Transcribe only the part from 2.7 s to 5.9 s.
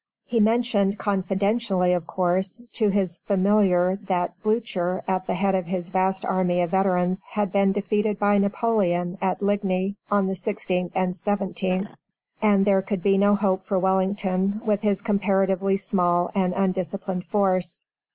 to his familiar that Blucher, at the head of his